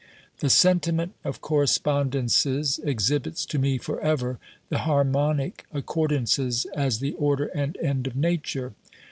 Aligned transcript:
The 0.39 0.49
sentiment 0.49 1.13
of 1.23 1.41
correspondences 1.41 2.79
exhibits 2.83 3.45
to 3.45 3.59
me 3.59 3.77
for 3.77 3.99
ever 4.01 4.39
the 4.69 4.79
harmonic 4.79 5.67
accordances 5.71 6.65
as 6.75 7.01
the 7.01 7.13
order 7.13 7.51
and 7.53 7.77
end 7.77 8.07
of 8.07 8.15
Nature. 8.15 8.73